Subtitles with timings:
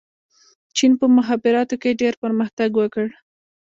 [0.75, 3.07] چین په مخابراتو کې ډېر پرمختګ وکړ.